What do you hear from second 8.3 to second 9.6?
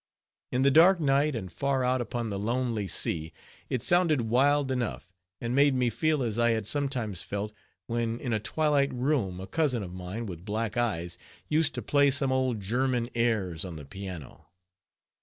a twilight room a